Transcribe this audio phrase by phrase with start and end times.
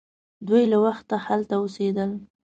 [0.47, 2.11] دوی له وخته هلته اوسیدل.